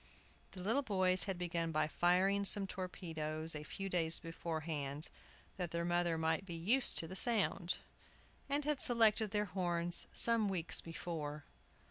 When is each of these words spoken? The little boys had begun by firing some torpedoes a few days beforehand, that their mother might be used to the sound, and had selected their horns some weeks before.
The 0.53 0.63
little 0.63 0.81
boys 0.81 1.25
had 1.25 1.37
begun 1.37 1.71
by 1.71 1.87
firing 1.87 2.43
some 2.43 2.65
torpedoes 2.65 3.53
a 3.53 3.61
few 3.63 3.87
days 3.87 4.17
beforehand, 4.19 5.09
that 5.57 5.69
their 5.69 5.85
mother 5.85 6.17
might 6.17 6.43
be 6.43 6.55
used 6.55 6.97
to 6.97 7.07
the 7.07 7.15
sound, 7.15 7.77
and 8.49 8.65
had 8.65 8.81
selected 8.81 9.29
their 9.29 9.45
horns 9.45 10.07
some 10.11 10.49
weeks 10.49 10.81
before. 10.81 11.43